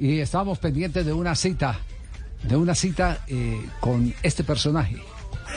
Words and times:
y 0.00 0.18
estábamos 0.18 0.58
pendientes 0.58 1.06
de 1.06 1.12
una 1.12 1.36
cita, 1.36 1.78
de 2.42 2.56
una 2.56 2.74
cita 2.74 3.20
eh, 3.28 3.64
con 3.78 4.12
este 4.24 4.42
personaje. 4.42 4.96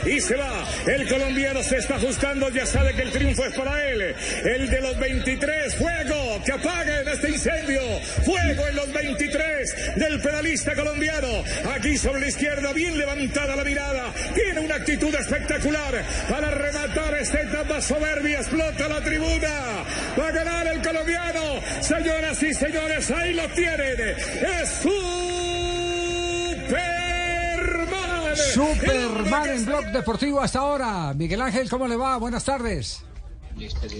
Y 0.05 0.19
se 0.19 0.35
va, 0.35 0.67
el 0.87 1.07
colombiano 1.07 1.63
se 1.63 1.77
está 1.77 1.95
ajustando, 1.95 2.49
ya 2.49 2.65
sabe 2.65 2.93
que 2.93 3.03
el 3.03 3.11
triunfo 3.11 3.45
es 3.45 3.53
para 3.53 3.87
él. 3.87 4.15
El 4.43 4.69
de 4.69 4.81
los 4.81 4.97
23, 4.99 5.75
fuego, 5.75 6.41
que 6.45 6.51
apaguen 6.51 7.07
este 7.07 7.29
incendio. 7.29 7.81
Fuego 8.23 8.67
en 8.67 8.75
los 8.75 8.93
23 8.93 9.95
del 9.95 10.21
pedalista 10.21 10.75
colombiano. 10.75 11.43
Aquí 11.73 11.97
sobre 11.97 12.21
la 12.21 12.27
izquierda, 12.27 12.73
bien 12.73 12.97
levantada 12.97 13.55
la 13.55 13.63
mirada. 13.63 14.13
Tiene 14.33 14.59
una 14.59 14.75
actitud 14.75 15.13
espectacular 15.15 16.03
para 16.29 16.51
rematar 16.51 17.15
esta 17.15 17.41
etapa 17.41 17.81
soberbia. 17.81 18.39
Explota 18.39 18.87
la 18.87 19.01
tribuna. 19.01 19.83
Va 20.19 20.27
a 20.27 20.31
ganar 20.31 20.67
el 20.67 20.81
colombiano. 20.81 21.61
Señoras 21.81 22.41
y 22.43 22.53
señores, 22.53 23.11
ahí 23.11 23.33
lo 23.33 23.47
tienen. 23.49 23.99
Es 24.01 24.69
Superman. 24.81 25.24
Superman 28.55 29.49
en 29.49 29.65
Blog 29.65 29.85
Deportivo 29.91 30.39
hasta 30.39 30.59
ahora. 30.59 31.13
Miguel 31.13 31.41
Ángel, 31.41 31.69
¿cómo 31.69 31.89
le 31.89 31.97
va? 31.97 32.15
Buenas 32.15 32.45
tardes. 32.45 33.03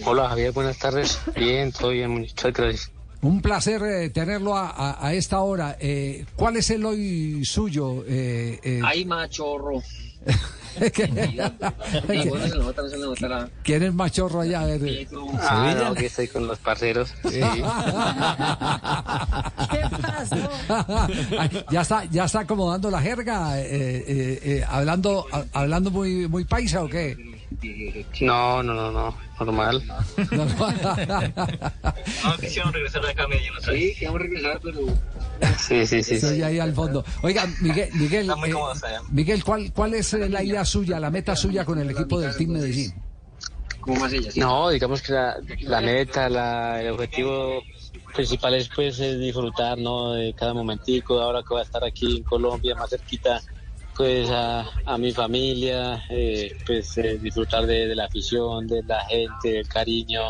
Hola 0.06 0.30
Javier, 0.30 0.54
buenas 0.54 0.78
tardes. 0.80 1.20
Bien, 1.36 1.74
todo 1.74 1.90
bien, 1.90 2.10
muchas 2.12 2.54
gracias. 2.54 2.92
Un 3.22 3.42
placer 3.42 3.82
eh, 3.84 4.10
tenerlo 4.12 4.56
a, 4.56 4.70
a- 4.70 5.08
a 5.08 5.14
esta 5.14 5.42
hora. 5.42 5.76
Eh, 5.82 6.26
¿Cuál 6.38 6.56
es 6.56 6.70
el 6.70 6.86
hoy 6.86 7.44
suyo? 7.44 8.06
Eh, 8.08 8.58
eh, 8.64 8.82
Ay, 8.86 9.04
machorro. 9.04 9.82
que-. 10.92 11.10
¿Quién 13.64 13.84
es 13.84 13.94
machorro 13.94 14.42
allá? 14.42 14.62
A 14.62 14.66
ver. 14.66 15.08
Ah, 15.40 15.74
no, 15.78 15.86
aquí 15.88 16.06
estoy 16.06 16.28
con 16.28 16.48
los 16.48 16.58
parceros. 16.60 17.14
Sí. 17.30 17.40
Ay, 21.40 21.64
ya 21.72 21.82
está, 21.82 22.06
ya 22.06 22.26
está 22.26 22.40
acomodando 22.42 22.90
la 22.92 23.02
jerga, 23.02 23.60
eh, 23.60 23.66
eh, 24.08 24.40
eh, 24.44 24.64
hablando, 24.68 25.26
a- 25.32 25.46
hablando 25.54 25.92
muy, 25.92 26.28
muy 26.28 26.44
paisa 26.46 26.84
o 26.84 26.90
qué. 26.90 27.35
No, 28.22 28.64
no, 28.64 28.74
no, 28.74 28.92
no, 28.92 29.16
normal. 29.40 29.84
No, 30.32 30.46
no. 32.24 32.38
Quisieron 32.40 32.74
regresar 32.74 33.02
de 33.04 33.12
acá 33.12 33.24
a 33.24 33.28
Medellín. 33.28 33.52
Sí, 33.62 33.94
queríamos 33.94 34.22
regresar, 34.22 34.60
pero... 34.64 34.80
Sí, 35.60 35.86
sí, 35.86 36.04
sí. 36.04 36.16
Estoy 36.16 36.42
ahí 36.42 36.60
al 36.60 36.74
fondo. 36.74 37.04
Oiga, 37.22 37.46
Miguel, 37.62 37.90
Miguel, 37.94 38.22
Está 38.22 38.36
muy 38.36 38.52
eh. 38.52 38.56
Miguel, 39.10 39.44
¿cuál, 39.44 39.72
¿cuál 39.74 39.94
es 39.94 40.14
eh, 40.14 40.30
la 40.30 40.44
idea 40.44 40.66
suya, 40.66 41.00
la 41.00 41.10
meta 41.10 41.36
suya 41.36 41.66
con 41.66 41.80
el 41.80 41.90
equipo 41.90 42.20
del 42.20 42.36
Team 42.36 42.52
Medellín? 42.52 42.94
¿Cómo 43.82 44.00
más 44.00 44.14
ella? 44.14 44.32
Sí. 44.32 44.40
No, 44.40 44.70
digamos 44.70 45.02
que 45.02 45.14
la, 45.14 45.38
la 45.62 45.82
meta, 45.82 46.30
la, 46.30 46.82
el 46.82 46.90
objetivo 46.90 47.62
principal 48.16 48.56
es 48.56 48.70
pues 48.70 49.00
eh, 49.00 49.18
disfrutar, 49.18 49.78
¿no? 49.78 50.14
De 50.14 50.34
cada 50.34 50.54
momentico, 50.54 51.20
ahora 51.20 51.42
que 51.42 51.50
voy 51.50 51.60
a 51.60 51.64
estar 51.64 51.84
aquí 51.84 52.18
en 52.18 52.24
Colombia, 52.24 52.76
más 52.76 52.90
cerquita, 52.90 53.42
pues 53.96 54.30
a, 54.30 54.66
a 54.86 54.98
mi 54.98 55.12
familia, 55.12 56.04
eh, 56.10 56.56
pues 56.66 56.98
eh, 56.98 57.18
disfrutar 57.22 57.66
de, 57.66 57.96
la 57.96 58.06
afición, 58.06 58.68
de 58.68 58.84
la 58.84 59.00
gente, 59.06 59.50
del 59.54 59.68
cariño, 59.68 60.22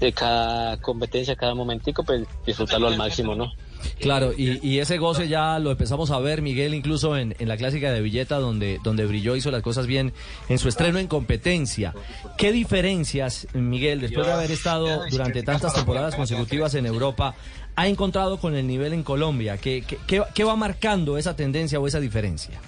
de 0.00 0.12
cada 0.12 0.76
competencia, 0.78 1.36
cada 1.36 1.54
momentico, 1.54 2.02
pues 2.04 2.22
disfrutarlo 2.44 2.88
al 2.88 2.96
máximo, 2.96 3.34
¿no? 3.34 3.52
Claro, 4.00 4.32
y, 4.36 4.78
ese 4.80 4.98
goce 4.98 5.28
ya 5.28 5.58
lo 5.60 5.70
empezamos 5.70 6.10
a 6.10 6.18
ver, 6.18 6.42
Miguel, 6.42 6.74
incluso 6.74 7.16
en, 7.16 7.36
en 7.38 7.46
la 7.46 7.56
clásica 7.56 7.92
de 7.92 8.00
Villeta, 8.00 8.38
donde, 8.38 8.80
donde 8.82 9.06
brilló, 9.06 9.36
hizo 9.36 9.50
las 9.52 9.62
cosas 9.62 9.86
bien 9.86 10.12
en 10.48 10.58
su 10.58 10.68
estreno 10.68 10.98
en 10.98 11.06
competencia. 11.06 11.94
¿Qué 12.36 12.50
diferencias, 12.50 13.46
Miguel, 13.52 14.00
después 14.00 14.26
de 14.26 14.32
haber 14.32 14.50
estado 14.50 15.04
durante 15.08 15.42
tantas 15.44 15.72
temporadas 15.74 16.16
consecutivas 16.16 16.74
en 16.74 16.86
Europa, 16.86 17.36
ha 17.76 17.86
encontrado 17.86 18.38
con 18.38 18.56
el 18.56 18.66
nivel 18.66 18.92
en 18.92 19.02
Colombia? 19.04 19.56
¿Qué, 19.58 19.84
qué- 19.86 19.98
qué- 20.06 20.22
qué 20.34 20.44
va 20.44 20.56
marcando 20.56 21.16
esa 21.16 21.36
tendencia 21.36 21.78
o 21.78 21.86
esa 21.86 22.00
diferencia? 22.00 22.60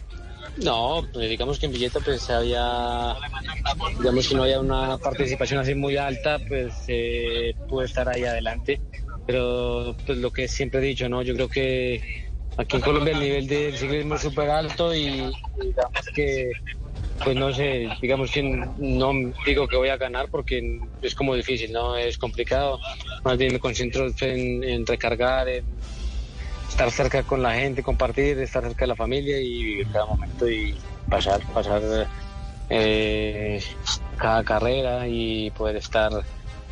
No, 0.63 1.07
pues 1.13 1.29
digamos 1.29 1.59
que 1.59 1.67
en 1.67 1.73
Villeta 1.73 2.01
pues 2.01 2.29
había, 2.31 3.15
digamos 3.99 4.29
que 4.29 4.35
no 4.35 4.43
había 4.43 4.61
una 4.61 4.99
participación 4.99 5.61
así 5.61 5.75
muy 5.75 5.97
alta, 5.97 6.39
pues 6.49 6.75
eh, 6.89 7.55
pude 7.69 7.87
estar 7.87 8.09
ahí 8.09 8.25
adelante. 8.25 8.81
Pero 9.27 9.95
pues 10.07 10.19
lo 10.19 10.31
que 10.31 10.49
siempre 10.49 10.81
he 10.81 10.85
dicho, 10.85 11.09
¿no? 11.09 11.23
Yo 11.23 11.35
creo 11.35 11.49
que 11.49 12.03
aquí 12.57 12.77
en 12.77 12.83
Colombia 12.83 13.13
el 13.13 13.21
nivel 13.21 13.47
del 13.47 13.77
ciclismo 13.77 14.17
es 14.17 14.23
súper 14.23 14.51
alto 14.51 14.95
y 14.95 15.31
digamos 15.61 16.07
que, 16.15 16.53
pues 17.23 17.37
no 17.37 17.53
sé, 17.53 17.89
digamos 18.01 18.31
que 18.31 18.43
no 18.43 19.13
digo 19.47 19.69
que 19.69 19.77
voy 19.77 19.91
a 19.91 19.97
ganar 19.97 20.29
porque 20.31 20.81
es 21.03 21.15
como 21.15 21.35
difícil, 21.35 21.73
¿no? 21.73 21.97
Es 21.97 22.19
complicado. 22.19 22.81
Más 23.23 23.37
bien 23.39 23.53
me 23.53 23.61
concentro 23.61 24.09
en, 24.21 24.65
en 24.65 24.87
recargar, 24.87 25.49
en 25.49 25.65
estar 26.69 26.91
cerca 26.91 27.23
con 27.23 27.43
la 27.43 27.55
gente, 27.55 27.83
compartir, 27.83 28.39
estar 28.39 28.63
cerca 28.63 28.81
de 28.81 28.87
la 28.89 28.97
familia 28.97 29.41
y 29.41 29.63
vivir 29.63 29.89
cada 29.91 30.07
momento 30.07 30.49
y 30.49 30.75
pasar, 31.09 31.41
pasar 31.53 32.07
eh, 32.71 33.63
cada 34.17 34.45
carrera 34.45 35.09
y 35.09 35.51
poder 35.51 35.77
estar, 35.77 36.13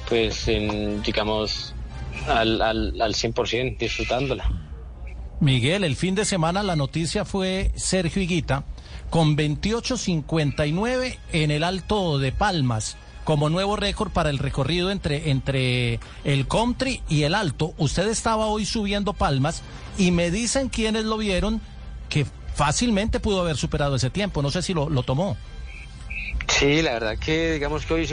pues, 0.08 0.48
en, 0.48 1.02
digamos, 1.02 1.74
al, 2.28 2.60
al, 2.62 3.00
al 3.00 3.14
100% 3.14 3.78
disfrutándola. 3.78 4.48
Miguel, 5.40 5.84
el 5.84 5.96
fin 5.96 6.14
de 6.14 6.24
semana 6.24 6.62
la 6.62 6.76
noticia 6.76 7.24
fue 7.24 7.70
Sergio 7.74 8.22
Higuita 8.22 8.64
con 9.10 9.36
28.59 9.36 11.18
en 11.32 11.50
el 11.50 11.62
Alto 11.62 12.18
de 12.18 12.32
Palmas 12.32 12.96
como 13.26 13.50
nuevo 13.50 13.74
récord 13.74 14.12
para 14.12 14.30
el 14.30 14.38
recorrido 14.38 14.92
entre, 14.92 15.30
entre 15.30 15.98
el 16.22 16.46
country 16.46 17.02
y 17.08 17.24
el 17.24 17.34
alto. 17.34 17.74
Usted 17.76 18.06
estaba 18.06 18.46
hoy 18.46 18.64
subiendo 18.64 19.14
Palmas 19.14 19.64
y 19.98 20.12
me 20.12 20.30
dicen 20.30 20.68
quienes 20.68 21.04
lo 21.04 21.18
vieron 21.18 21.60
que 22.08 22.24
fácilmente 22.54 23.18
pudo 23.18 23.40
haber 23.40 23.56
superado 23.56 23.96
ese 23.96 24.10
tiempo. 24.10 24.42
No 24.42 24.50
sé 24.52 24.62
si 24.62 24.74
lo, 24.74 24.88
lo 24.88 25.02
tomó. 25.02 25.36
Sí, 26.46 26.82
la 26.82 26.92
verdad 26.92 27.18
que 27.18 27.54
digamos 27.54 27.84
que 27.84 27.94
hoy 27.94 28.06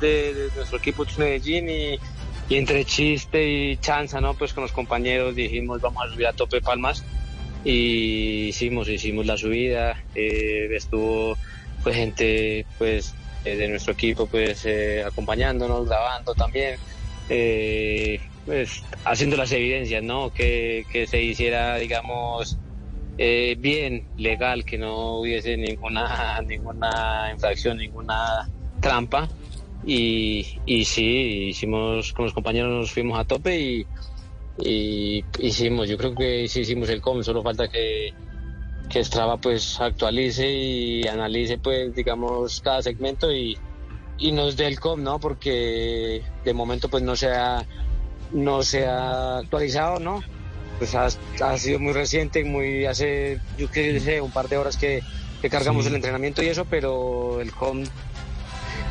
de, 0.00 0.34
de 0.34 0.50
nuestro 0.56 0.78
equipo 0.78 1.04
de 1.04 1.12
Medellín 1.18 1.70
y, 1.70 2.00
y 2.48 2.56
entre 2.56 2.84
chiste 2.84 3.48
y 3.48 3.76
chanza, 3.76 4.20
¿no? 4.20 4.34
Pues 4.34 4.52
con 4.52 4.62
los 4.62 4.72
compañeros 4.72 5.36
dijimos 5.36 5.80
vamos 5.80 6.04
a 6.04 6.12
subir 6.12 6.26
a 6.26 6.32
tope 6.32 6.60
Palmas 6.60 7.04
y 7.64 8.48
hicimos, 8.48 8.88
hicimos 8.88 9.24
la 9.24 9.36
subida, 9.36 10.02
eh, 10.16 10.68
estuvo 10.72 11.38
pues 11.84 11.94
gente 11.94 12.66
pues 12.76 13.14
eh, 13.46 13.56
de 13.56 13.68
nuestro 13.68 13.92
equipo 13.92 14.26
pues 14.26 14.64
eh, 14.66 15.04
acompañándonos, 15.04 15.86
grabando 15.86 16.34
también, 16.34 16.76
eh, 17.28 18.20
pues 18.44 18.82
haciendo 19.04 19.36
las 19.36 19.52
evidencias, 19.52 20.02
¿no? 20.02 20.32
Que, 20.32 20.84
que 20.92 21.06
se 21.06 21.22
hiciera, 21.22 21.76
digamos, 21.76 22.58
eh, 23.18 23.56
bien, 23.58 24.04
legal, 24.16 24.64
que 24.64 24.78
no 24.78 25.20
hubiese 25.20 25.56
ninguna, 25.56 26.40
ninguna 26.46 27.30
infracción, 27.32 27.78
ninguna 27.78 28.48
trampa. 28.80 29.28
Y, 29.84 30.58
y 30.66 30.84
sí, 30.84 31.48
hicimos, 31.50 32.12
con 32.12 32.24
los 32.24 32.34
compañeros 32.34 32.72
nos 32.72 32.90
fuimos 32.90 33.18
a 33.18 33.24
tope 33.24 33.58
y, 33.60 33.86
y 34.58 35.24
hicimos, 35.38 35.88
yo 35.88 35.96
creo 35.96 36.14
que 36.14 36.48
sí 36.48 36.60
hicimos 36.60 36.88
el 36.88 37.00
com, 37.00 37.22
solo 37.22 37.42
falta 37.42 37.68
que, 37.68 38.12
que 38.88 39.02
Strava 39.02 39.36
pues 39.36 39.80
actualice 39.80 40.48
y 40.48 41.06
analice 41.08 41.58
pues 41.58 41.94
digamos 41.94 42.60
cada 42.60 42.82
segmento 42.82 43.32
y, 43.32 43.58
y 44.18 44.32
nos 44.32 44.56
dé 44.56 44.66
el 44.66 44.80
com, 44.80 45.02
¿no? 45.02 45.18
Porque 45.18 46.22
de 46.44 46.54
momento 46.54 46.88
pues 46.88 47.02
no 47.02 47.16
se 47.16 47.28
ha, 47.28 47.66
no 48.32 48.62
se 48.62 48.86
ha 48.86 49.38
actualizado, 49.38 49.98
¿no? 49.98 50.22
Pues 50.78 50.94
ha, 50.94 51.06
ha 51.06 51.58
sido 51.58 51.78
muy 51.78 51.92
reciente, 51.92 52.44
muy 52.44 52.86
hace, 52.86 53.40
yo 53.56 53.70
qué 53.70 53.98
sé, 54.00 54.20
un 54.20 54.30
par 54.30 54.48
de 54.48 54.58
horas 54.58 54.76
que, 54.76 55.02
que 55.40 55.50
cargamos 55.50 55.86
el 55.86 55.94
entrenamiento 55.94 56.42
y 56.42 56.48
eso, 56.48 56.66
pero 56.68 57.40
el 57.40 57.52
com, 57.52 57.84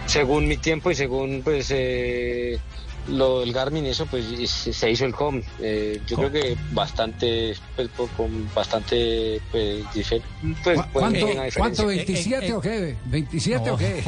según 0.08 0.48
mi 0.48 0.58
tiempo 0.58 0.92
y 0.92 0.96
según 0.96 1.42
pues 1.44 1.70
eh, 1.72 2.60
lo 3.08 3.42
del 3.42 3.54
Garmin 3.54 3.86
y 3.86 3.90
eso, 3.90 4.06
pues 4.06 4.26
se 4.50 4.92
hizo 4.92 5.06
el 5.06 5.14
com. 5.14 5.42
Eh, 5.60 6.02
yo 6.08 6.18
creo 6.18 6.32
que 6.32 6.58
bastante, 6.72 7.56
pues, 7.76 7.90
con 8.18 8.50
bastante 8.54 9.42
pues, 9.52 9.84
difer- 9.94 10.22
pues, 10.64 10.78
¿Cu- 10.80 10.84
puede 10.92 10.92
¿Cuánto, 10.92 11.06
haber 11.06 11.24
una 11.24 11.44
diferencia. 11.46 11.60
¿cuánto 11.60 11.86
27 11.88 12.54
o 12.54 12.62
qué? 12.62 12.96
¿27 13.10 13.70
o 13.72 13.78
qué? 13.78 14.04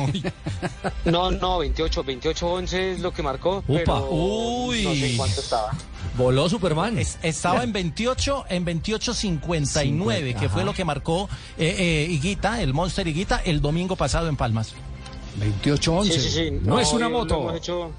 No, 1.06 1.32
no, 1.32 1.60
28, 1.60 2.04
28, 2.04 2.48
11 2.48 2.92
es 2.94 3.00
lo 3.02 3.14
que 3.14 3.24
marcó, 3.24 3.64
pero 3.68 4.10
Uy. 4.12 4.84
no 4.84 4.94
sé 4.94 5.14
cuánto 5.18 5.42
estaba. 5.42 5.72
Voló 6.18 6.50
Superman. 6.50 6.98
Es- 6.98 7.18
estaba 7.22 7.64
en 7.64 7.72
28, 7.74 8.46
en 8.50 8.66
28.59, 8.66 10.36
que 10.40 10.50
fue 10.50 10.64
lo 10.64 10.74
que 10.74 10.84
marcó 10.86 11.30
eh, 11.58 11.76
eh, 11.78 12.08
Higuita, 12.12 12.62
el 12.62 12.74
Monster 12.74 13.08
Higuita, 13.08 13.42
el 13.46 13.62
domingo 13.62 13.96
pasado 13.96 14.28
en 14.28 14.36
Palmas. 14.36 14.74
28-11. 15.64 16.04
Sí, 16.06 16.20
sí, 16.20 16.30
sí. 16.30 16.52
No, 16.64 16.80
es 16.80 16.92
una 16.94 17.10
moto. 17.10 17.36
hemos, 17.42 17.56
hecho, 17.58 17.92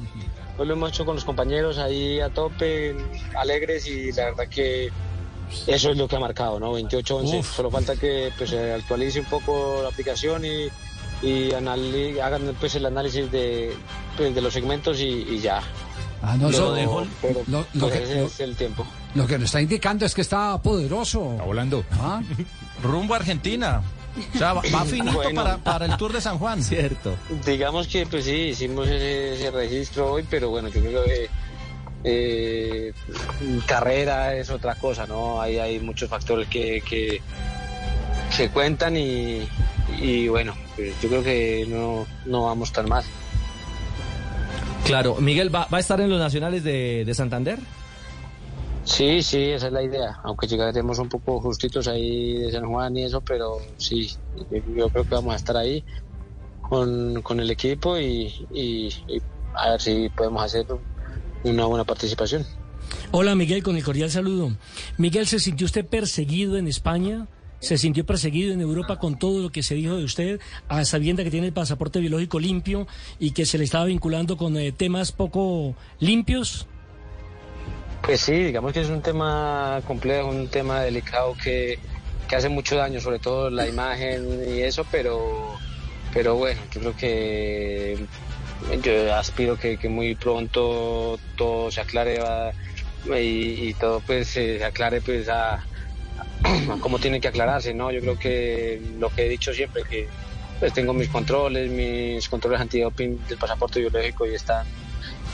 hoy 0.58 0.66
lo 0.66 0.74
hemos 0.74 0.90
hecho 0.90 1.04
con 1.06 1.14
los 1.14 1.24
compañeros 1.24 1.78
ahí 1.78 2.20
a 2.20 2.28
tope, 2.30 2.96
alegres 3.36 3.86
y 3.86 4.12
la 4.12 4.26
verdad 4.26 4.48
que 4.48 4.90
eso 5.66 5.90
es 5.90 5.96
lo 5.96 6.06
que 6.08 6.16
ha 6.16 6.20
marcado, 6.20 6.60
¿no? 6.60 6.78
28-11. 6.78 7.38
Uf. 7.40 7.56
Solo 7.56 7.70
falta 7.70 7.96
que 7.96 8.30
pues, 8.36 8.52
actualice 8.52 9.20
un 9.20 9.26
poco 9.26 9.80
la 9.82 9.88
aplicación 9.88 10.44
y, 10.44 10.68
y 11.26 11.52
hagan 11.52 12.54
pues, 12.60 12.74
el 12.74 12.84
análisis 12.86 13.30
de, 13.32 13.72
pues, 14.16 14.34
de 14.34 14.40
los 14.40 14.52
segmentos 14.52 15.00
y, 15.00 15.06
y 15.06 15.40
ya. 15.40 15.62
Ah, 16.20 16.36
no, 16.36 16.48
Pero- 16.48 16.76
eso- 16.76 17.06
pero, 17.22 17.40
lo- 17.46 17.58
lo 17.74 17.80
pues, 17.88 17.92
que- 17.92 18.02
ese 18.04 18.14
lo- 18.20 18.26
es 18.26 18.40
el 18.40 18.56
tiempo. 18.56 18.84
Lo 19.14 19.26
que 19.26 19.34
nos 19.38 19.44
está 19.46 19.60
indicando 19.62 20.04
es 20.04 20.14
que 20.14 20.20
está 20.20 20.60
poderoso. 20.60 21.32
Está 21.32 21.44
volando. 21.44 21.84
Ah, 21.92 22.20
Rumbo 22.82 23.14
a 23.14 23.18
Argentina. 23.18 23.80
O 24.34 24.38
sea, 24.38 24.52
va, 24.52 24.62
va 24.74 24.84
finito 24.84 25.12
Bueno. 25.12 25.42
para, 25.42 25.58
para 25.58 25.86
el 25.86 25.96
Tour 25.96 26.12
de 26.12 26.20
San 26.20 26.38
Juan. 26.38 26.62
Cierto. 26.62 27.16
Digamos 27.46 27.86
que 27.88 28.06
pues 28.06 28.24
sí, 28.24 28.32
hicimos 28.50 28.86
ese, 28.88 29.34
ese 29.34 29.50
registro 29.50 30.12
hoy, 30.12 30.24
pero 30.28 30.50
bueno, 30.50 30.68
yo 30.68 30.80
creo 30.80 31.04
que 31.04 31.28
eh, 32.04 32.92
carrera 33.66 34.34
es 34.36 34.50
otra 34.50 34.74
cosa, 34.76 35.06
¿no? 35.06 35.40
Hay, 35.40 35.58
hay 35.58 35.80
muchos 35.80 36.08
factores 36.08 36.48
que, 36.48 36.82
que 36.88 37.20
se 38.30 38.50
cuentan 38.50 38.96
y, 38.96 39.48
y 40.00 40.28
bueno, 40.28 40.54
pues 40.76 40.94
yo 41.02 41.08
creo 41.08 41.22
que 41.22 41.66
no, 41.68 42.06
no 42.26 42.44
vamos 42.46 42.72
tan 42.72 42.88
mal. 42.88 43.04
Claro. 44.84 45.16
Miguel, 45.20 45.54
¿va, 45.54 45.66
va 45.72 45.78
a 45.78 45.80
estar 45.80 46.00
en 46.00 46.08
los 46.08 46.18
nacionales 46.18 46.64
de, 46.64 47.04
de 47.04 47.14
Santander? 47.14 47.58
Sí, 48.88 49.22
sí, 49.22 49.36
esa 49.50 49.66
es 49.66 49.72
la 49.74 49.82
idea, 49.82 50.18
aunque 50.24 50.46
llegaremos 50.46 50.98
un 50.98 51.10
poco 51.10 51.38
justitos 51.42 51.86
ahí 51.88 52.38
de 52.38 52.50
San 52.50 52.64
Juan 52.66 52.96
y 52.96 53.04
eso, 53.04 53.20
pero 53.20 53.58
sí, 53.76 54.10
yo, 54.50 54.88
creo 54.88 55.04
que 55.04 55.14
vamos 55.14 55.34
a 55.34 55.36
estar 55.36 55.58
ahí 55.58 55.84
con, 56.62 57.20
con 57.20 57.38
el 57.38 57.50
equipo 57.50 57.98
y, 57.98 58.32
y- 58.50 58.86
y 59.06 59.20
a 59.54 59.72
ver 59.72 59.80
si 59.82 60.08
podemos 60.08 60.42
hacer 60.42 60.66
una 61.44 61.66
buena 61.66 61.84
participación. 61.84 62.46
Hola 63.10 63.34
Miguel, 63.34 63.62
con 63.62 63.76
el 63.76 63.84
cordial 63.84 64.10
saludo. 64.10 64.56
Miguel, 64.96 65.26
¿se 65.26 65.38
sintió 65.38 65.66
usted 65.66 65.86
perseguido 65.86 66.56
en 66.56 66.66
España? 66.66 67.28
¿Se 67.60 67.76
sintió 67.76 68.06
perseguido 68.06 68.54
en 68.54 68.62
Europa 68.62 68.98
con 68.98 69.18
todo 69.18 69.42
lo 69.42 69.50
que 69.50 69.62
se 69.62 69.74
dijo 69.74 69.96
de 69.98 70.04
usted, 70.04 70.40
a 70.68 70.86
sabienda 70.86 71.24
que 71.24 71.30
tiene 71.30 71.48
el 71.48 71.52
pasaporte 71.52 72.00
biológico 72.00 72.40
limpio 72.40 72.86
y 73.18 73.32
que 73.32 73.44
se 73.44 73.58
le 73.58 73.64
estaba 73.64 73.84
vinculando 73.84 74.38
con 74.38 74.56
eh, 74.56 74.72
temas 74.72 75.12
poco 75.12 75.76
limpios? 75.98 76.66
Pues 78.02 78.20
sí, 78.22 78.32
digamos 78.32 78.72
que 78.72 78.80
es 78.80 78.88
un 78.88 79.02
tema 79.02 79.82
complejo, 79.86 80.28
un 80.28 80.48
tema 80.48 80.82
delicado 80.82 81.34
que, 81.42 81.78
que 82.28 82.36
hace 82.36 82.48
mucho 82.48 82.76
daño, 82.76 83.00
sobre 83.00 83.18
todo 83.18 83.50
la 83.50 83.66
imagen 83.68 84.42
y 84.48 84.62
eso, 84.62 84.84
pero, 84.90 85.18
pero 86.12 86.36
bueno, 86.36 86.60
yo 86.70 86.80
creo 86.80 86.96
que 86.96 88.06
yo 88.82 89.14
aspiro 89.14 89.56
que, 89.56 89.78
que 89.78 89.88
muy 89.88 90.14
pronto 90.14 91.18
todo 91.36 91.70
se 91.70 91.80
aclare 91.80 92.20
y 93.20 93.74
todo 93.74 94.00
pues 94.00 94.28
se 94.28 94.64
aclare 94.64 95.00
pues 95.00 95.28
a, 95.28 95.54
a 95.54 95.60
cómo 96.80 96.98
tiene 96.98 97.20
que 97.20 97.28
aclararse, 97.28 97.74
¿no? 97.74 97.90
Yo 97.90 98.00
creo 98.00 98.18
que 98.18 98.80
lo 98.98 99.10
que 99.10 99.26
he 99.26 99.28
dicho 99.28 99.52
siempre, 99.52 99.82
que 99.88 100.08
pues 100.58 100.72
tengo 100.72 100.92
mis 100.92 101.08
controles, 101.08 101.70
mis 101.70 102.28
controles 102.28 102.60
antidoping 102.60 103.26
del 103.26 103.38
pasaporte 103.38 103.80
biológico 103.80 104.26
y 104.26 104.34
están 104.34 104.66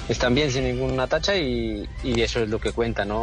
están 0.09 0.35
bien 0.35 0.51
sin 0.51 0.65
ninguna 0.65 1.06
tacha 1.06 1.37
y, 1.37 1.85
y 2.03 2.21
eso 2.21 2.41
es 2.43 2.49
lo 2.49 2.59
que 2.59 2.73
cuenta, 2.73 3.05
¿no? 3.05 3.19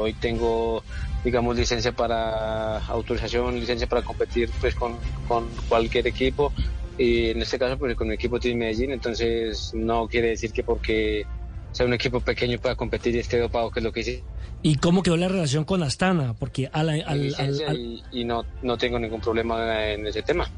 Hoy 0.00 0.14
tengo, 0.14 0.84
digamos, 1.24 1.56
licencia 1.56 1.92
para 1.92 2.78
autorización, 2.78 3.58
licencia 3.58 3.86
para 3.86 4.02
competir 4.02 4.50
pues 4.60 4.74
con, 4.74 4.98
con 5.26 5.56
cualquier 5.68 6.06
equipo 6.06 6.52
y 6.98 7.30
en 7.30 7.42
este 7.42 7.58
caso 7.58 7.78
pues 7.78 7.94
con 7.94 8.08
mi 8.08 8.14
equipo 8.14 8.38
Team 8.40 8.58
Medellín, 8.58 8.92
entonces 8.92 9.70
no 9.74 10.06
quiere 10.08 10.28
decir 10.28 10.52
que 10.52 10.62
porque 10.62 11.24
sea 11.72 11.86
un 11.86 11.92
equipo 11.94 12.20
pequeño 12.20 12.58
pueda 12.58 12.74
competir 12.74 13.14
y 13.14 13.18
esté 13.18 13.38
dopado, 13.38 13.70
que 13.70 13.80
es 13.80 13.84
lo 13.84 13.92
que 13.92 14.00
hice 14.00 14.24
¿Y 14.62 14.76
cómo 14.76 15.02
quedó 15.02 15.16
la 15.16 15.28
relación 15.28 15.64
con 15.64 15.82
Astana? 15.82 16.34
Porque 16.38 16.68
al- 16.72 16.88
al- 16.88 17.20
licencia 17.20 17.68
al- 17.68 17.78
y, 17.78 18.02
y 18.10 18.24
no, 18.24 18.46
no 18.62 18.78
tengo 18.78 18.98
ningún 18.98 19.20
problema 19.20 19.86
en 19.88 20.06
ese 20.06 20.22
tema. 20.22 20.48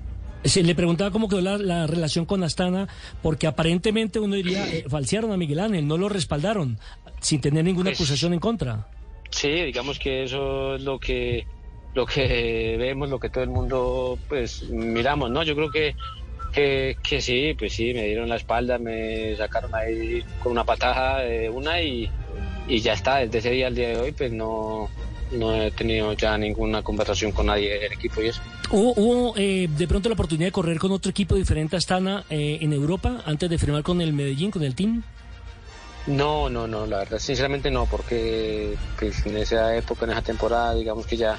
Se 0.44 0.62
le 0.62 0.74
preguntaba 0.74 1.10
cómo 1.10 1.28
quedó 1.28 1.40
la, 1.40 1.58
la 1.58 1.86
relación 1.86 2.24
con 2.26 2.42
Astana, 2.44 2.88
porque 3.22 3.46
aparentemente 3.46 4.20
uno 4.20 4.34
diría, 4.36 4.66
eh, 4.72 4.84
falsearon 4.88 5.32
a 5.32 5.36
Miguel 5.36 5.60
Ángel, 5.60 5.86
no 5.86 5.96
lo 5.98 6.08
respaldaron, 6.08 6.78
sin 7.20 7.40
tener 7.40 7.64
ninguna 7.64 7.90
Pues- 7.90 7.98
acusación 8.00 8.32
en 8.34 8.40
contra. 8.40 8.86
Sí, 9.30 9.48
digamos 9.50 9.98
que 9.98 10.24
eso 10.24 10.76
es 10.76 10.82
lo 10.82 10.98
que 10.98 11.46
lo 11.94 12.06
que 12.06 12.76
vemos, 12.78 13.10
lo 13.10 13.18
que 13.20 13.28
todo 13.28 13.42
el 13.44 13.50
mundo 13.50 14.18
pues 14.28 14.62
miramos, 14.70 15.30
¿no? 15.30 15.42
Yo 15.42 15.54
creo 15.54 15.70
que 15.70 15.94
que, 16.52 16.96
que 17.06 17.20
sí, 17.20 17.54
pues 17.58 17.74
sí, 17.74 17.92
me 17.92 18.04
dieron 18.06 18.28
la 18.30 18.36
espalda, 18.36 18.78
me 18.78 19.36
sacaron 19.36 19.74
ahí 19.74 20.22
con 20.42 20.52
una 20.52 20.64
patada 20.64 21.18
de 21.20 21.50
una 21.50 21.82
y, 21.82 22.08
y 22.68 22.80
ya 22.80 22.94
está. 22.94 23.16
Desde 23.18 23.38
ese 23.38 23.50
día 23.50 23.66
al 23.66 23.74
día 23.74 23.88
de 23.88 23.96
hoy, 23.98 24.12
pues 24.12 24.32
no 24.32 24.88
no 25.32 25.54
he 25.54 25.70
tenido 25.70 26.12
ya 26.12 26.36
ninguna 26.38 26.82
conversación 26.82 27.32
con 27.32 27.46
nadie 27.46 27.78
del 27.78 27.92
equipo 27.92 28.22
y 28.22 28.28
eso. 28.28 28.40
¿Hubo, 28.70 28.92
hubo, 28.96 29.34
eh, 29.36 29.68
de 29.68 29.88
pronto 29.88 30.08
la 30.08 30.14
oportunidad 30.14 30.48
de 30.48 30.52
correr 30.52 30.78
con 30.78 30.92
otro 30.92 31.10
equipo 31.10 31.34
diferente 31.34 31.76
a 31.76 31.78
Astana 31.78 32.24
eh, 32.30 32.58
en 32.60 32.72
Europa 32.72 33.22
antes 33.24 33.48
de 33.48 33.58
firmar 33.58 33.82
con 33.82 34.00
el 34.00 34.12
Medellín, 34.12 34.50
con 34.50 34.62
el 34.62 34.74
team? 34.74 35.02
No, 36.06 36.48
no, 36.48 36.66
no, 36.66 36.86
la 36.86 36.98
verdad, 36.98 37.18
sinceramente 37.18 37.70
no, 37.70 37.86
porque 37.86 38.74
pues, 38.98 39.26
en 39.26 39.36
esa 39.36 39.76
época, 39.76 40.06
en 40.06 40.12
esa 40.12 40.22
temporada, 40.22 40.74
digamos 40.74 41.06
que 41.06 41.16
ya 41.18 41.38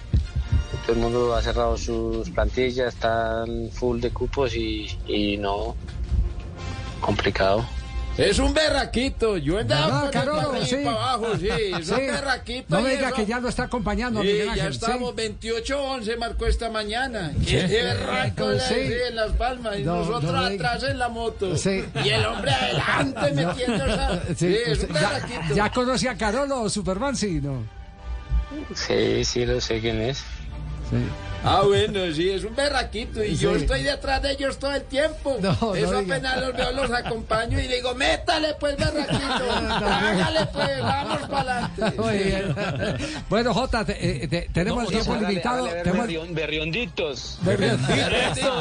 todo 0.86 0.94
el 0.94 1.00
mundo 1.00 1.36
ha 1.36 1.42
cerrado 1.42 1.76
sus 1.78 2.30
plantillas, 2.30 2.94
están 2.94 3.70
full 3.72 4.00
de 4.00 4.12
cupos 4.12 4.56
y, 4.56 4.88
y 5.08 5.38
no, 5.38 5.76
complicado. 7.02 7.66
Es 8.20 8.40
un 8.40 8.54
berraquito. 8.54 9.38
Yo 9.38 9.56
¿Verdad, 9.56 9.84
andaba 9.84 10.02
por 10.04 10.12
Carolo? 10.12 10.36
para 10.38 10.50
arriba 10.50 10.64
y 10.66 10.68
Sí. 10.70 10.76
para 10.84 10.92
abajo, 10.98 11.38
sí. 11.40 11.48
Es 11.50 11.88
Sí. 11.88 11.94
un 11.94 12.08
berraquito. 12.08 12.66
No 12.76 12.82
me 12.82 12.90
diga 12.92 13.08
eso- 13.08 13.16
que 13.16 13.26
ya 13.26 13.40
lo 13.40 13.50
está 13.50 13.64
acompañando, 13.64 14.22
Sí, 14.22 14.28
Miguel 14.28 14.46
ya 14.48 14.52
Ángel. 14.54 14.72
estamos 14.74 15.16
28-11 15.16 16.18
marcó 16.18 16.46
esta 16.48 16.70
mañana. 16.70 17.32
Qué 17.48 17.66
berraco 17.68 18.52
Sí. 18.54 18.60
sí, 18.70 18.92
en 19.10 19.16
las 19.16 19.32
palmas 19.34 19.80
y 19.80 19.84
No, 19.84 19.96
nosotros 19.98 20.32
no 20.34 20.40
atrás 20.40 20.84
en 20.84 21.00
la 21.00 21.10
moto. 21.10 21.56
Sí. 21.58 21.84
Y 22.04 22.10
el 22.10 22.26
hombre 22.26 22.52
adelante 22.52 23.32
metiendo 23.34 23.86
esa... 23.86 24.22
Sí, 24.28 24.36
Sí, 24.38 24.58
es 24.66 24.72
usted 24.80 24.90
un 24.90 24.96
ya, 24.96 25.10
berraquito. 25.10 25.56
ya 25.56 25.72
conoce 25.72 26.10
a 26.10 26.18
Carolo, 26.18 26.70
Superman, 26.70 27.16
sí, 27.16 27.40
¿no? 27.42 27.64
Sí, 28.74 29.24
sí, 29.26 29.46
lo 29.46 29.62
sé 29.62 29.80
quién 29.80 30.02
es. 30.02 30.24
Sí. 30.90 30.98
Ah, 31.42 31.62
bueno, 31.66 32.00
sí, 32.14 32.30
es 32.30 32.44
un 32.44 32.54
berraquito. 32.54 33.24
Y 33.24 33.38
yo 33.38 33.56
Sí. 33.56 33.62
estoy 33.62 33.84
detrás 33.84 34.22
de 34.22 34.32
ellos 34.32 34.60
todo 34.60 34.74
el 34.74 34.84
tiempo. 34.84 35.38
No, 35.40 35.56
no 35.62 35.74
Eso 35.76 36.02
diga. 36.02 36.16
apenas 36.16 36.42
los 36.42 36.54
veo, 36.58 36.72
los 36.74 36.92
acompaño 36.92 37.58
y 37.62 37.68
digo, 37.68 37.96
métale 37.96 38.56
pues, 38.60 38.76
berraquito. 38.76 39.20
Hágale 39.86 40.46
pues, 40.52 40.82
vamos 40.82 41.30
para 41.30 41.66
adelante. 41.70 42.02
Muy 42.02 42.18
bien. 42.18 42.56
Bueno, 43.30 43.54
Jota, 43.54 43.86
te- 43.86 44.24
eh, 44.24 44.28
te- 44.28 44.50
tenemos 44.54 44.90
tiempo 44.90 45.16
limitado. 45.16 45.68
tenemos- 45.68 46.08
berrionditos. 46.34 47.38
Berriondito, 47.44 48.52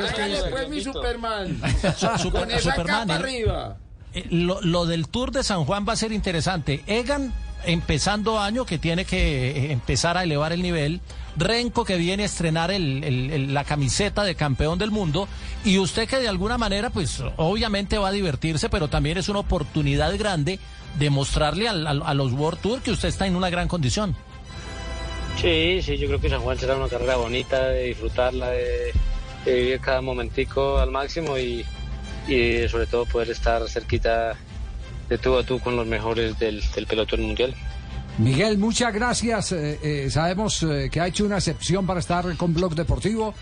Hágale 0.00 0.38
pues, 0.50 0.68
mi 0.68 0.80
Superman. 0.82 1.60
Super- 2.18 2.40
Con 2.40 2.50
esa 2.50 2.70
Superman, 2.72 3.08
capa 3.08 3.12
¿eh? 3.14 3.16
arriba. 3.16 3.76
Eh, 4.14 4.26
Lo, 4.30 4.60
lo 4.62 4.86
del 4.86 5.08
Tour 5.08 5.32
de 5.32 5.42
San 5.42 5.64
Juan 5.64 5.84
va 5.88 5.94
a 5.94 5.96
ser 5.96 6.12
interesante. 6.12 6.82
Egan 6.86 7.32
empezando 7.66 8.38
año 8.40 8.64
que 8.66 8.78
tiene 8.78 9.04
que 9.04 9.50
eh, 9.50 9.72
empezar 9.72 10.16
a 10.16 10.22
elevar 10.24 10.52
el 10.52 10.62
nivel. 10.62 11.00
Renko 11.36 11.84
que 11.84 11.96
viene 11.96 12.22
a 12.22 12.26
estrenar 12.26 12.70
el- 12.70 13.52
la 13.52 13.64
camiseta 13.64 14.22
de 14.22 14.34
campeón 14.34 14.78
del 14.78 14.90
mundo. 14.90 15.28
Y 15.64 15.78
usted 15.78 16.08
que 16.08 16.18
de 16.18 16.28
alguna 16.28 16.58
manera, 16.58 16.90
pues 16.90 17.22
obviamente 17.36 17.98
va 17.98 18.08
a 18.08 18.12
divertirse, 18.12 18.68
pero 18.68 18.88
también 18.88 19.18
es 19.18 19.28
una 19.28 19.40
oportunidad 19.40 20.16
grande 20.16 20.58
de 20.98 21.10
mostrarle 21.10 21.68
a 21.68 22.14
los 22.14 22.32
World 22.32 22.60
Tour 22.60 22.80
que 22.82 22.92
usted 22.92 23.08
está 23.08 23.26
en 23.26 23.34
una 23.36 23.50
gran 23.50 23.66
condición. 23.66 24.14
Sí, 25.40 25.80
sí, 25.82 25.98
yo 25.98 26.06
creo 26.06 26.20
que 26.20 26.30
San 26.30 26.40
Juan 26.40 26.58
será 26.58 26.76
una 26.76 26.88
carrera 26.88 27.16
bonita, 27.16 27.68
de 27.68 27.84
disfrutarla, 27.86 28.50
de, 28.50 28.92
de 29.44 29.54
vivir 29.54 29.80
cada 29.80 30.00
momentico 30.00 30.78
al 30.78 30.92
máximo 30.92 31.36
y, 31.36 31.64
y 32.28 32.68
sobre 32.68 32.86
todo 32.86 33.04
poder 33.06 33.30
estar 33.30 33.68
cerquita 33.68 34.36
de 35.08 35.18
tú 35.18 35.36
a 35.36 35.44
tú 35.44 35.58
con 35.60 35.76
los 35.76 35.86
mejores 35.86 36.38
del, 36.38 36.62
pelotón 36.88 37.22
mundial. 37.22 37.54
Miguel, 38.18 38.58
muchas 38.58 38.94
gracias. 38.94 39.52
Eh, 39.52 39.78
eh, 39.82 40.10
sabemos 40.10 40.62
eh, 40.62 40.88
que 40.90 41.00
ha 41.00 41.08
hecho 41.08 41.24
una 41.24 41.38
excepción 41.38 41.84
para 41.84 41.98
estar 41.98 42.36
con 42.36 42.54
Blog 42.54 42.74
Deportivo. 42.74 43.34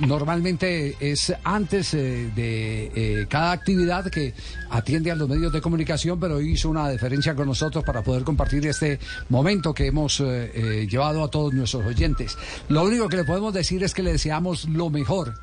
Normalmente 0.00 0.96
es 0.98 1.34
antes 1.44 1.92
de 1.92 3.26
cada 3.28 3.52
actividad 3.52 4.10
que 4.10 4.32
atiende 4.70 5.10
a 5.10 5.14
los 5.14 5.28
medios 5.28 5.52
de 5.52 5.60
comunicación, 5.60 6.18
pero 6.18 6.40
hizo 6.40 6.70
una 6.70 6.88
deferencia 6.88 7.34
con 7.34 7.46
nosotros 7.46 7.84
para 7.84 8.02
poder 8.02 8.24
compartir 8.24 8.66
este 8.66 8.98
momento 9.28 9.74
que 9.74 9.88
hemos 9.88 10.18
llevado 10.18 11.22
a 11.22 11.30
todos 11.30 11.52
nuestros 11.52 11.84
oyentes. 11.84 12.38
Lo 12.70 12.84
único 12.84 13.06
que 13.06 13.18
le 13.18 13.24
podemos 13.24 13.52
decir 13.52 13.84
es 13.84 13.92
que 13.92 14.02
le 14.02 14.12
deseamos 14.12 14.64
lo 14.64 14.88
mejor, 14.88 15.34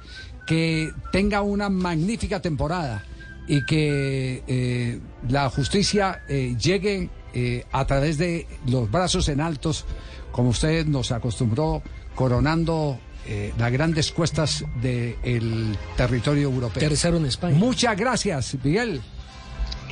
que 0.47 0.91
tenga 1.11 1.41
una 1.41 1.69
magnífica 1.69 2.41
temporada 2.41 3.05
y 3.47 3.65
que 3.65 4.43
eh, 4.47 4.99
la 5.29 5.49
justicia 5.49 6.23
eh, 6.27 6.55
llegue 6.59 7.09
eh, 7.33 7.65
a 7.71 7.85
través 7.85 8.17
de 8.17 8.47
los 8.67 8.89
brazos 8.89 9.27
en 9.29 9.41
altos, 9.41 9.85
como 10.31 10.49
usted 10.49 10.85
nos 10.85 11.11
acostumbró, 11.11 11.81
coronando 12.15 12.99
eh, 13.25 13.53
las 13.57 13.71
grandes 13.71 14.11
cuestas 14.11 14.63
del 14.81 15.77
territorio 15.97 16.43
europeo. 16.49 16.79
Tercero 16.79 17.17
en 17.17 17.25
España. 17.25 17.55
Muchas 17.57 17.97
gracias, 17.97 18.55
Miguel. 18.63 19.01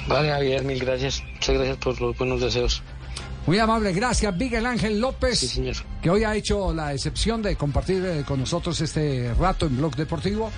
Vale, 0.08 0.30
Javier, 0.30 0.64
mil 0.64 0.80
gracias. 0.80 1.24
Muchas 1.34 1.56
gracias 1.56 1.78
por 1.78 2.02
los 2.02 2.18
buenos 2.18 2.42
deseos. 2.42 2.82
Muy 3.48 3.58
amable, 3.58 3.92
gracias 3.92 4.36
Miguel 4.36 4.68
Ángel 4.68 5.00
López, 5.00 5.40
Sí, 5.40 5.48
señor. 5.48 5.76
que 6.00 6.12
hoy 6.12 6.24
ha 6.24 6.36
hecho 6.36 6.72
la 6.76 6.94
excepción 6.94 7.42
de 7.42 7.56
compartir 7.56 8.24
con 8.28 8.40
nosotros 8.40 8.80
este 8.82 9.34
rato 9.34 9.66
en 9.66 9.78
Blog 9.78 9.96
Deportivo. 9.96 10.52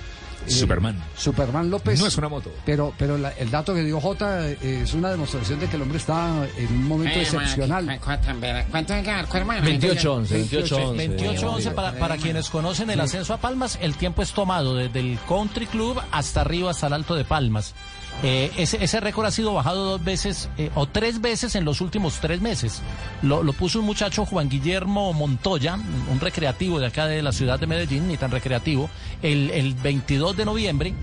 Eh, 0.46 0.50
Superman. 0.50 1.02
Superman 1.16 1.70
López. 1.70 1.98
No 2.00 2.06
es 2.06 2.16
una 2.18 2.28
moto. 2.28 2.50
Pero, 2.64 2.92
pero 2.98 3.16
la- 3.18 3.30
el 3.32 3.50
dato 3.50 3.74
que 3.74 3.82
dio 3.82 4.00
Jota 4.00 4.48
eh, 4.48 4.58
es 4.82 4.92
una 4.94 5.10
demostración 5.10 5.60
de 5.60 5.66
que 5.68 5.76
el 5.76 5.82
hombre 5.82 5.98
está 5.98 6.46
en 6.56 6.66
un 6.68 6.88
momento 6.88 7.18
Eh, 7.18 7.22
excepcional. 7.22 7.98
cuánto, 8.04 8.28
verá, 8.40 8.64
¿Cuánto 8.70 8.94
hay 8.94 9.02
que 9.02 9.10
dar, 9.10 9.26
hermano? 9.34 9.66
28-11, 9.66 10.26
28-11. 10.48 10.96
28-11 11.18 11.74
para, 11.74 11.92
para 11.98 12.16
quienes 12.16 12.50
conocen 12.50 12.90
el 12.90 13.00
ascenso 13.00 13.34
a 13.34 13.38
Palmas, 13.38 13.78
el 13.80 13.96
tiempo 13.96 14.22
es 14.22 14.32
tomado 14.32 14.74
desde 14.74 15.00
el 15.00 15.18
Country 15.28 15.66
Club 15.66 16.00
hasta 16.10 16.40
arriba, 16.42 16.70
hasta 16.70 16.86
el 16.88 16.92
Alto 16.94 17.14
de 17.14 17.24
Palmas. 17.24 17.74
Eh, 18.22 18.50
ese, 18.56 18.82
ese 18.82 19.00
récord 19.00 19.26
ha 19.26 19.30
sido 19.30 19.52
bajado 19.52 19.84
dos 19.84 20.04
veces 20.04 20.48
eh, 20.56 20.70
o 20.74 20.86
tres 20.86 21.20
veces 21.20 21.56
en 21.56 21.64
los 21.64 21.80
últimos 21.80 22.20
tres 22.20 22.40
meses. 22.40 22.80
Lo, 23.22 23.42
lo 23.42 23.52
puso 23.52 23.80
un 23.80 23.86
muchacho 23.86 24.24
Juan 24.24 24.48
Guillermo 24.48 25.12
Montoya, 25.12 25.74
un 26.10 26.20
recreativo 26.20 26.78
de 26.78 26.86
acá 26.86 27.06
de 27.06 27.22
la 27.22 27.32
ciudad 27.32 27.58
de 27.58 27.66
Medellín, 27.66 28.08
ni 28.08 28.16
tan 28.16 28.30
recreativo, 28.30 28.88
el, 29.22 29.50
el 29.50 29.74
22 29.74 30.36
de 30.36 30.44
noviembre. 30.44 30.94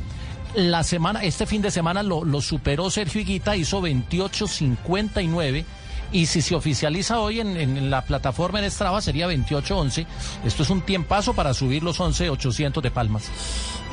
La 0.56 0.84
semana, 0.84 1.24
este 1.24 1.46
fin 1.46 1.62
de 1.62 1.72
semana 1.72 2.04
lo, 2.04 2.26
lo 2.26 2.42
superó 2.42 2.90
Sergio 2.90 3.22
Higuita, 3.22 3.56
hizo 3.56 3.82
28.59 3.82 5.64
y 6.12 6.26
si 6.26 6.42
se 6.42 6.56
oficializa 6.56 7.20
hoy 7.20 7.40
en, 7.40 7.58
en 7.58 7.90
la 7.90 8.02
plataforma 8.04 8.60
en 8.60 8.70
Strava 8.72 9.02
sería 9.02 9.28
28.11. 9.28 10.06
Esto 10.46 10.64
es 10.64 10.70
un 10.70 10.82
tiempazo 10.82 11.34
para 11.34 11.54
subir 11.54 11.84
los 11.84 12.00
11.800 12.00 12.82
de 12.82 12.92
Palmas. 12.92 13.30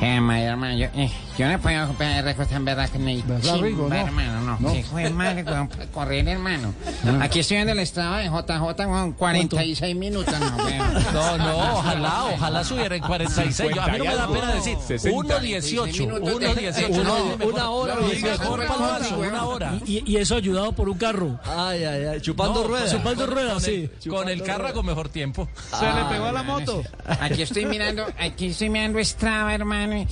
Eh, 0.01 0.21
ma, 0.21 0.41
hermano, 0.41 0.77
yo, 0.77 0.87
eh, 0.95 1.11
yo 1.37 1.49
no 1.49 1.59
puedo 1.61 1.87
comprar 1.89 2.23
récords 2.25 2.49
tan 2.51 2.65
verdad 2.65 2.89
que 2.89 3.01
ni 3.01 3.21
¿Verdad, 3.23 3.57
chimba? 3.57 3.89
No. 3.89 3.95
hermano, 3.97 4.41
no. 4.43 4.59
No. 4.61 5.11
Madre, 5.11 5.43
weón, 5.43 5.67
para 5.69 5.87
correr, 5.87 6.29
hermano. 6.29 6.73
Aquí 7.21 7.41
estoy 7.41 7.57
viendo 7.57 7.73
el 7.73 7.81
estado 7.81 8.15
de 8.17 8.27
JJ 8.27 8.85
con 8.85 9.13
46 9.15 9.97
minutos, 9.97 10.33
no, 10.39 10.57
weón. 10.65 10.95
No, 11.13 11.39
no, 11.39 11.59
ojalá, 11.79 12.25
ojalá 12.33 12.63
subiera 12.65 12.95
en 12.95 13.03
46. 13.03 13.75
Yo- 13.75 13.83
a 13.83 13.89
mí 13.89 13.99
no 13.99 14.05
me 14.05 14.15
da 14.15 14.29
pena 14.29 14.55
decir 14.55 14.79
1.18, 14.79 16.21
1.18. 16.21 16.89
Una- 16.91 17.03
no, 17.03 17.47
una 17.49 17.71
hora, 17.71 17.95
no, 17.97 18.01
dieciocho. 18.03 18.39
mejor 18.41 18.67
palmazo, 18.69 19.19
una 19.19 19.45
hora. 19.47 19.73
Y, 19.85 20.03
y 20.13 20.17
eso 20.19 20.37
ayudado 20.37 20.71
por 20.73 20.89
un 20.89 20.97
carro. 20.99 21.41
Ay, 21.45 21.83
ay, 21.83 22.05
ay, 22.05 22.08
chupando 22.21 22.63
No, 22.63 22.69
ruedas. 22.69 22.91
Chupando 22.93 23.27
ruedas, 23.27 23.63
sí. 23.63 23.89
con 24.09 24.29
el 24.29 24.43
carro 24.43 24.73
con 24.73 24.87
mejor 24.87 25.09
tiempo. 25.09 25.49
Se 25.79 25.85
le 25.93 26.05
pegó 26.11 26.27
a 26.27 26.33
la 26.33 26.43
moto. 26.43 26.83
Aquí 27.21 27.43
estoy 27.43 27.67
mirando, 27.67 28.07
aquí 28.19 28.47
estoy 28.49 28.69
mirando 28.71 28.99
Strava, 29.05 29.55
hermano. 29.55 30.07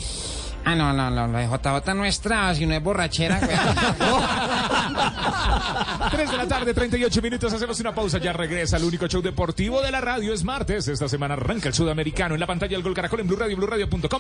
Ah, 0.68 0.74
no, 0.74 0.92
no, 0.92 1.10
no, 1.10 1.28
lo 1.28 1.38
de 1.38 1.46
JJ 1.46 1.94
no 1.94 2.04
es 2.04 2.16
Strava, 2.16 2.52
sino 2.52 2.74
es 2.74 2.82
borrachera, 2.82 3.38
weón. 3.38 3.76
3 6.10 6.30
de 6.32 6.36
la 6.36 6.48
tarde, 6.48 6.74
38 6.74 7.22
minutos. 7.22 7.52
Hacemos 7.52 7.78
una 7.78 7.94
pausa. 7.94 8.18
Ya 8.18 8.32
regresa 8.32 8.76
el 8.76 8.82
único 8.82 9.06
show 9.06 9.22
deportivo 9.22 9.80
de 9.80 9.92
la 9.92 10.00
radio. 10.00 10.32
Es 10.32 10.42
martes. 10.42 10.88
Esta 10.88 11.08
semana 11.08 11.34
arranca 11.34 11.68
el 11.68 11.74
sudamericano 11.74 12.34
en 12.34 12.40
la 12.40 12.48
pantalla 12.48 12.72
del 12.72 12.82
Gol 12.82 12.94
Caracol 12.94 13.20
en 13.20 13.28
Blue 13.28 13.36
Radio, 13.36 13.56
BlueRadio.com. 13.56 14.10